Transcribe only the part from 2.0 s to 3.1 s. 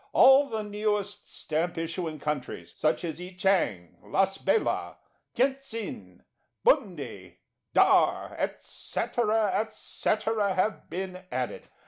countries, such